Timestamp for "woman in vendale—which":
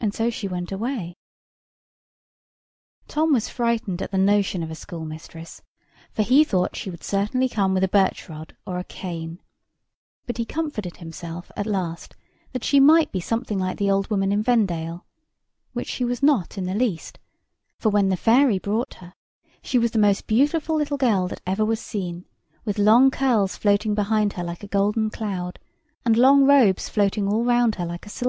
14.10-15.88